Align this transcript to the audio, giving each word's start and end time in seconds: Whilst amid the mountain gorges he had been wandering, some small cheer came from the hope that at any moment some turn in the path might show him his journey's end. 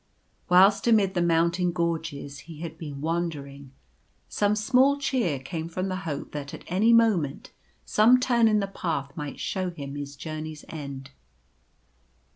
Whilst 0.49 0.87
amid 0.87 1.13
the 1.13 1.21
mountain 1.21 1.71
gorges 1.71 2.39
he 2.49 2.61
had 2.61 2.75
been 2.79 3.01
wandering, 3.01 3.71
some 4.27 4.55
small 4.55 4.97
cheer 4.97 5.37
came 5.37 5.69
from 5.69 5.89
the 5.89 5.95
hope 6.09 6.31
that 6.31 6.55
at 6.55 6.63
any 6.65 6.91
moment 6.91 7.51
some 7.85 8.19
turn 8.19 8.47
in 8.47 8.61
the 8.61 8.65
path 8.67 9.15
might 9.15 9.39
show 9.39 9.69
him 9.69 9.93
his 9.95 10.15
journey's 10.15 10.65
end. 10.69 11.11